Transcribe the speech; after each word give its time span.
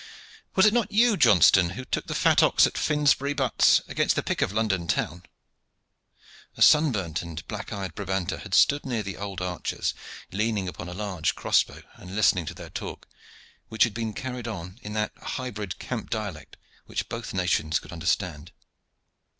Was 0.55 0.65
it 0.65 0.73
not 0.73 0.91
you, 0.91 1.15
Johnston, 1.15 1.69
who 1.77 1.85
took 1.85 2.07
the 2.07 2.15
fat 2.15 2.41
ox 2.41 2.65
at 2.65 2.75
Finsbury 2.75 3.33
butts 3.33 3.83
against 3.87 4.15
the 4.15 4.23
pick 4.23 4.41
of 4.41 4.51
London 4.51 4.87
town?" 4.87 5.21
A 6.57 6.63
sunburnt 6.63 7.21
and 7.21 7.47
black 7.47 7.71
eyed 7.71 7.93
Brabanter 7.93 8.39
had 8.39 8.55
stood 8.55 8.83
near 8.83 9.03
the 9.03 9.15
old 9.17 9.41
archers, 9.41 9.93
leaning 10.31 10.67
upon 10.67 10.89
a 10.89 10.95
large 10.95 11.35
crossbow 11.35 11.83
and 11.97 12.15
listening 12.15 12.47
to 12.47 12.55
their 12.55 12.71
talk, 12.71 13.07
which 13.69 13.83
had 13.83 13.93
been 13.93 14.15
carried 14.15 14.47
on 14.47 14.79
in 14.81 14.93
that 14.93 15.11
hybrid 15.21 15.77
camp 15.77 16.09
dialect 16.09 16.57
which 16.87 17.07
both 17.07 17.31
nations 17.31 17.77
could 17.77 17.91
understand. 17.91 18.51